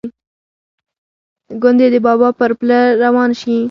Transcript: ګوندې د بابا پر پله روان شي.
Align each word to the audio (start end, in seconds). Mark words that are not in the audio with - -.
ګوندې 1.61 1.87
د 1.93 1.95
بابا 2.05 2.29
پر 2.39 2.51
پله 2.59 2.79
روان 3.03 3.29
شي. 3.39 3.55